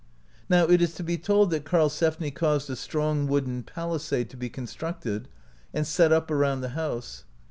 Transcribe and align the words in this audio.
Now 0.49 0.63
it 0.65 0.81
is 0.81 0.95
to 0.95 1.03
be 1.03 1.19
told 1.19 1.51
that 1.51 1.63
Karlsefni 1.63 2.31
caused 2.33 2.71
a 2.71 2.75
strong 2.75 3.27
wooden 3.27 3.61
palisade 3.61 4.31
to 4.31 4.35
be 4.35 4.49
con 4.49 4.65
structed 4.65 5.25
and 5.75 5.85
set 5.85 6.11
up 6.11 6.31
around 6.31 6.61
the 6.61 6.69
house. 6.69 7.23